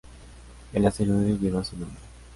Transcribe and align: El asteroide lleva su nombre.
El 0.73 0.87
asteroide 0.87 1.37
lleva 1.37 1.63
su 1.63 1.77
nombre. 1.77 1.99